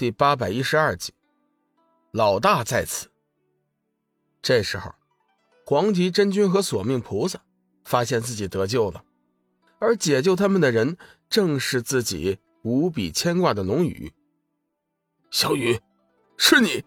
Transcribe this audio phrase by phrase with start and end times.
[0.00, 1.12] 第八百一十二集，
[2.10, 3.10] 老大在此。
[4.40, 4.94] 这时候，
[5.66, 7.42] 黄极真君和索命菩萨
[7.84, 9.04] 发现自己得救了，
[9.78, 10.96] 而解救他们的人
[11.28, 14.10] 正是自己无比牵挂的龙宇。
[15.30, 15.78] 小雨，
[16.38, 16.82] 是你，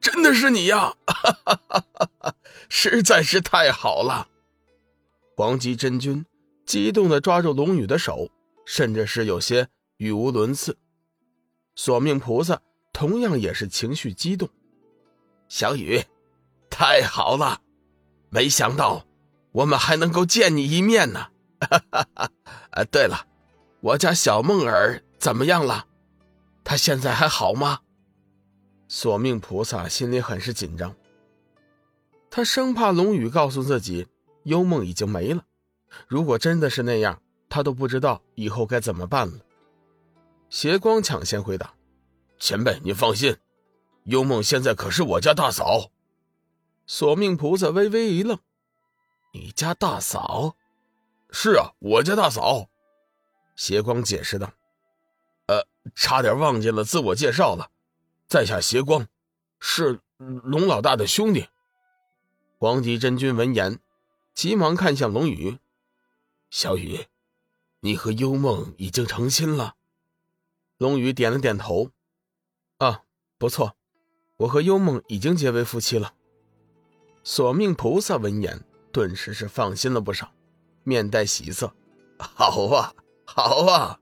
[0.00, 0.94] 真的是你呀！
[1.04, 2.34] 哈哈哈哈哈！
[2.68, 4.28] 实在是太好了。
[5.36, 6.24] 黄极真君
[6.64, 8.30] 激动的抓住龙宇的手，
[8.64, 9.66] 甚至是有些
[9.96, 10.78] 语无伦次。
[11.74, 12.60] 索命菩萨
[12.92, 14.48] 同样也是情绪激动，
[15.48, 16.02] 小雨，
[16.70, 17.60] 太好了！
[18.30, 19.04] 没想到
[19.52, 21.28] 我们还能够见你一面呢。
[21.60, 22.30] 哈哈哈！
[22.70, 23.26] 啊，对了，
[23.80, 25.86] 我家小梦儿怎么样了？
[26.64, 27.80] 她现在还好吗？
[28.88, 30.94] 索命菩萨心里很是紧张，
[32.28, 34.06] 他生怕龙宇告诉自己
[34.44, 35.44] 幽梦已经没了。
[36.06, 39.34] 如果真的是那样，他都不知道以后该怎么办了。
[40.52, 41.72] 邪光抢先回答
[42.38, 43.38] ：“前辈，你放心，
[44.04, 45.90] 幽梦现在可是我家大嫂。”
[46.86, 48.38] 索命菩萨微微一愣
[49.32, 50.54] ：“你家大嫂？
[51.30, 52.68] 是啊，我家大嫂。”
[53.56, 54.52] 邪光解释道
[55.48, 57.70] ：“呃，差点忘记了自我介绍了，
[58.28, 59.08] 在下邪光，
[59.58, 61.48] 是龙老大的兄弟。”
[62.60, 63.80] 黄极真君闻言，
[64.34, 65.58] 急忙看向龙宇
[66.50, 67.06] ：“小雨，
[67.80, 69.76] 你和幽梦已经成亲了。”
[70.82, 71.90] 龙宇点了点头，
[72.78, 73.02] 啊，
[73.38, 73.76] 不错，
[74.36, 76.14] 我和幽梦已经结为夫妻了。
[77.22, 80.32] 索命菩萨闻言，顿时是放心了不少，
[80.82, 81.72] 面带喜色。
[82.18, 82.92] 好啊，
[83.24, 84.00] 好啊，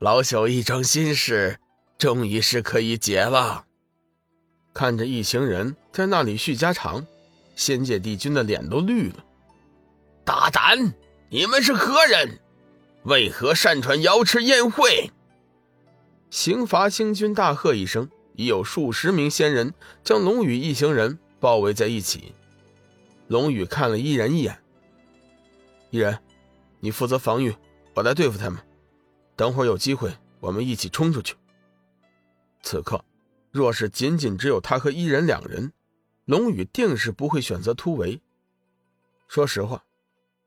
[0.00, 1.58] 老朽一桩心事，
[1.96, 3.64] 终于是可以结了。
[4.74, 7.06] 看着一行人在那里叙家常，
[7.56, 9.24] 仙界帝君的脸都绿了。
[10.26, 10.92] 大胆！
[11.30, 12.38] 你们是何人？
[13.04, 15.10] 为何擅传瑶池宴会？
[16.32, 22.34] 刑罚星君大喝一声，已有数十名仙人将龙宇一行人包围在一起。
[23.28, 24.58] 龙宇看了伊人一眼
[25.92, 26.18] ：“伊人，
[26.80, 27.54] 你负责防御，
[27.92, 28.58] 我来对付他们。
[29.36, 31.34] 等会儿有机会，我们一起冲出去。”
[32.64, 33.04] 此刻，
[33.50, 35.70] 若是仅仅只有他和伊人两人，
[36.24, 38.22] 龙宇定是不会选择突围。
[39.28, 39.84] 说实话，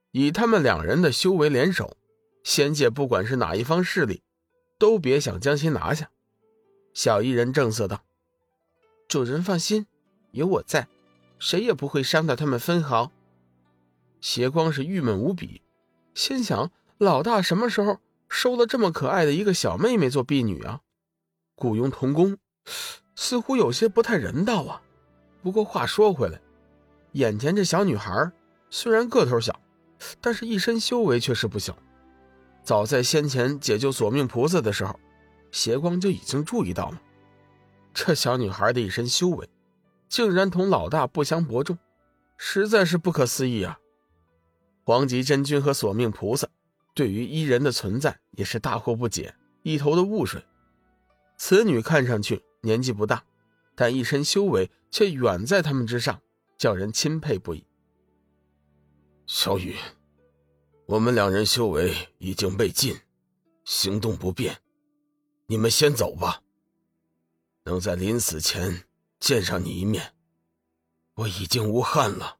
[0.10, 1.96] 以他们两人的修为联手，
[2.44, 4.24] 仙界不管是哪一方势力。
[4.78, 6.10] 都别想将其拿下，
[6.94, 8.04] 小艺人正色道
[9.08, 9.88] ：“主人放心，
[10.32, 10.88] 有我在，
[11.40, 13.12] 谁也不会伤到他们分毫。”
[14.22, 15.62] 邪光是郁闷无比，
[16.14, 20.82] 心想：老大什么时候收了这么可爱的一个小妹妹做婢女啊？
[21.56, 22.38] 雇佣童工，
[23.16, 24.82] 似乎有些不太人道啊。
[25.42, 26.42] 不过话说回来，
[27.14, 28.32] 眼前这小女孩
[28.70, 29.60] 虽然个头小，
[30.20, 31.78] 但是一身修为却是不小。
[32.66, 35.00] 早在先前解救索命菩萨的时候，
[35.52, 37.00] 邪光就已经注意到了
[37.94, 39.48] 这小女孩的一身修为，
[40.10, 41.78] 竟然同老大不相伯仲，
[42.38, 43.80] 实在是不可思议啊！
[44.84, 46.48] 黄极真君和索命菩萨
[46.96, 50.44] 对于伊人的存在也是大惑不解，一头的雾水。
[51.38, 53.24] 此女看上去年纪不大，
[53.76, 56.20] 但一身修为却远在他们之上，
[56.58, 57.64] 叫人钦佩不已。
[59.28, 59.76] 小雨。
[60.88, 62.96] 我们两人修为已经被禁，
[63.64, 64.62] 行动不便，
[65.48, 66.44] 你们先走吧。
[67.64, 68.86] 能在临死前
[69.20, 70.14] 见上你一面，
[71.16, 72.38] 我已经无憾了。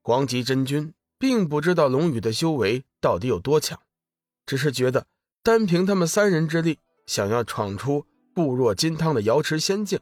[0.00, 3.80] 黄极真君并不知道龙宇的修为到底有多强，
[4.46, 5.04] 只是觉得
[5.42, 9.98] 单凭他们三人之力，想要闯出固若金汤的瑶池仙境，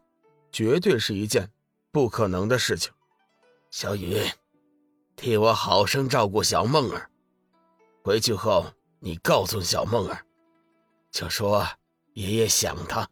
[0.53, 1.51] 绝对是一件
[1.91, 2.93] 不可能的事情。
[3.71, 4.19] 小雨。
[5.17, 7.09] 替我好生照顾小梦儿，
[8.05, 8.67] 回去后
[9.01, 10.25] 你告诉小梦儿，
[11.11, 11.67] 就说
[12.13, 13.09] 爷爷想她。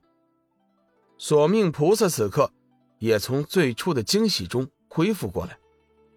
[1.16, 2.52] 索命菩萨此刻
[2.98, 5.58] 也从最初的惊喜中恢复过来，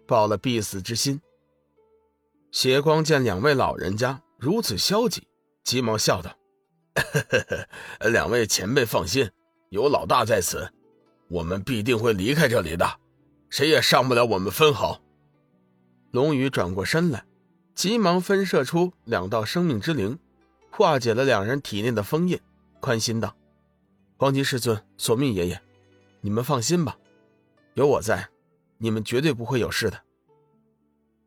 [0.06, 1.20] 抱了必死之心。
[2.52, 5.26] 邪光见两位老人家如此消极，
[5.64, 6.36] 急忙笑道
[8.10, 9.30] ：“两位前辈放心，
[9.70, 10.70] 有老大在此，
[11.28, 13.00] 我们必定会离开这里的，
[13.48, 15.00] 谁也伤不了我们分毫。”
[16.10, 17.24] 龙宇转过身来，
[17.74, 20.18] 急忙分射出两道生命之灵，
[20.70, 22.40] 化解了两人体内的封印，
[22.80, 23.36] 宽心道
[24.16, 25.60] ：“黄极师尊，索命爷爷，
[26.22, 26.98] 你们放心吧，
[27.74, 28.30] 有我在，
[28.78, 30.02] 你们绝对不会有事的。”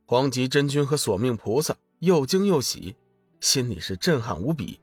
[0.06, 2.96] 黄极真君和索命菩萨又惊又喜，
[3.40, 4.80] 心里是震撼无比。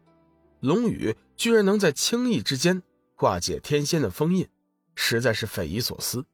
[0.60, 2.82] 龙宇居然能在轻易之间
[3.14, 4.48] 化解天仙的封印，
[4.94, 6.24] 实在是匪夷所思。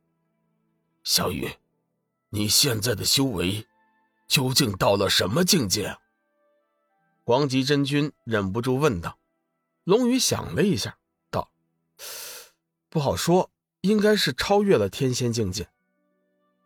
[1.02, 1.48] 小雨。
[2.34, 3.64] 你现在的修为
[4.26, 5.96] 究竟到了什么境界？
[7.22, 9.20] 黄极真君忍不住问道。
[9.84, 10.98] 龙宇想了一下，
[11.30, 11.48] 道
[12.90, 13.52] ：“不好说，
[13.82, 15.68] 应该是超越了天仙境界。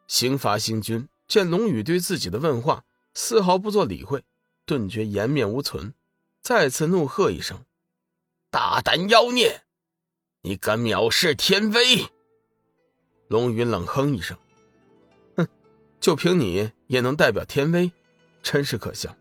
[0.07, 4.25] 刑罚星君见龙宇对自己的问话丝毫不做理会，
[4.65, 5.93] 顿觉颜面无存，
[6.41, 7.67] 再次怒喝一声
[8.51, 9.65] ：“大胆妖孽，
[10.41, 12.07] 你敢藐视天威！”
[13.29, 14.39] 龙宇冷哼一声：“，
[16.01, 17.93] 就凭你也能代表天威，
[18.43, 19.17] 真是可笑。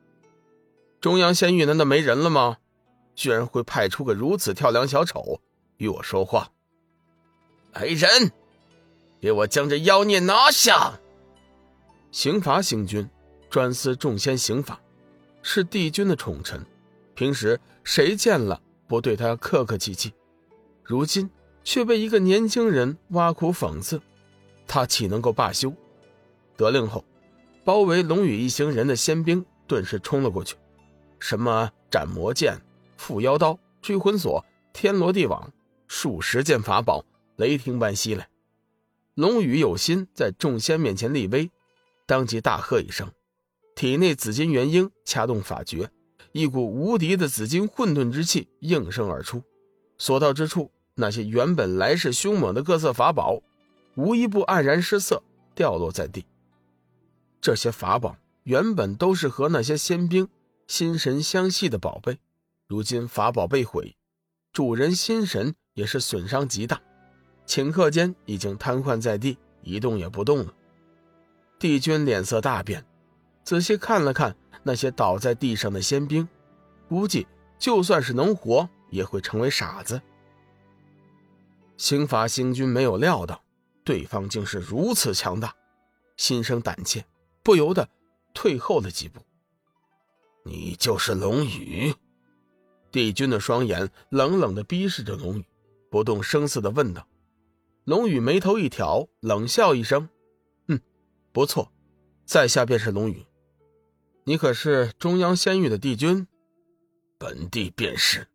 [1.02, 2.58] 中央仙域难道没人了吗？
[3.16, 5.42] 居然会派出个如此跳梁小丑
[5.78, 6.52] 与我说话！
[7.74, 8.32] 来人，
[9.20, 11.00] 给我将这妖孽拿下！”
[12.12, 13.10] 刑罚星君
[13.50, 14.80] 专司众仙刑法，
[15.42, 16.66] 是帝君的宠臣，
[17.16, 20.14] 平时谁见了不对他客客气气，
[20.84, 21.30] 如今。
[21.64, 24.02] 却被一个年轻人挖苦讽刺，
[24.66, 25.74] 他岂能够罢休？
[26.58, 27.06] 得令后，
[27.64, 30.56] 包围龙宇一行人的仙兵顿时冲了过去，
[31.20, 32.60] 什么斩魔剑、
[33.00, 34.44] 缚妖刀、追魂锁、
[34.74, 35.54] 天罗地网，
[35.88, 37.06] 数十件法宝
[37.38, 38.28] 雷霆般袭来。
[39.14, 41.50] 龙宇有心在众仙面前立威，
[42.06, 43.10] 当即大喝一声，
[43.76, 45.90] 体内紫金元婴掐动法诀，
[46.32, 49.44] 一股无敌的紫金混沌之气应声而出，
[49.98, 50.72] 所到之处。
[51.00, 53.40] 那些原本来势凶猛的各色法宝，
[53.96, 55.22] 无一不黯然失色，
[55.54, 56.26] 掉落在地。
[57.48, 60.28] 这些法宝原本都是和那些仙兵
[60.68, 62.20] 心神相系的宝贝，
[62.68, 63.96] 如今法宝被毁，
[64.52, 66.82] 主人心神也是损伤极大，
[67.46, 70.54] 顷刻间已经瘫痪在地，一动也不动了。
[71.58, 72.86] 帝君脸色大变，
[73.46, 76.28] 仔细看了看那些倒在地上的仙兵，
[76.90, 77.26] 估计
[77.58, 80.02] 就算是能活，也会成为傻子。
[81.78, 83.42] 刑法星君没有料到
[83.86, 85.56] 对方竟是如此强大，
[86.18, 87.06] 心生胆怯，
[87.48, 87.88] 不由得
[88.34, 89.22] 退后了几步。
[90.44, 91.96] 你就是龙宇？
[92.92, 95.46] 帝君的双眼冷冷的逼视着龙宇，
[95.90, 97.08] 不动声色的问道。
[97.86, 100.10] 龙宇眉头一挑，冷笑一声
[100.68, 100.82] ：“嗯，
[101.32, 101.72] 不错，
[102.26, 103.26] 在下便是龙宇。
[104.26, 106.28] 你可是中央仙域的帝君？
[107.18, 108.28] 本帝便是。”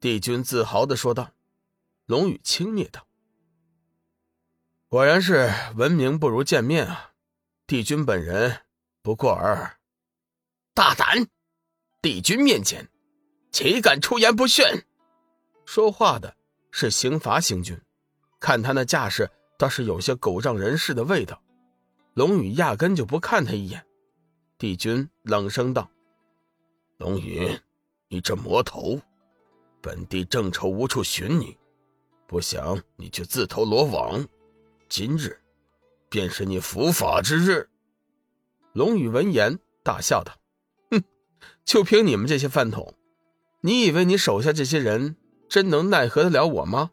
[0.00, 1.32] 帝君自豪的说道。
[2.06, 3.06] 龙宇轻蔑道
[4.88, 7.12] ：“果然是闻名不如见面啊！
[7.68, 8.60] 帝君本人
[9.02, 9.76] 不过尔，
[10.72, 11.26] 大胆！
[12.00, 12.88] 帝君面前，
[13.50, 14.64] 岂敢出言不逊？”
[15.66, 16.36] 说话的
[16.70, 17.76] 是刑罚星君，
[18.38, 19.28] 看他那架势，
[19.58, 21.42] 倒是有些狗仗人势的味道。
[22.14, 23.84] 龙宇压根就不看他一眼。
[24.58, 25.90] 帝君冷声道
[26.98, 27.58] ：“龙宇，
[28.06, 28.96] 你这魔头，
[29.80, 31.58] 本帝正愁无处寻你。”
[32.28, 34.24] 不想你却自投罗网，
[34.88, 35.36] 今日
[36.16, 37.68] 便是你伏法之日。
[38.72, 40.32] 龙宇闻言大笑道
[40.90, 41.02] ：“哼，
[41.62, 42.94] 就凭你们这些饭桶，
[43.60, 45.16] 你以为你手下这些人
[45.46, 46.92] 真能奈何得了我吗？”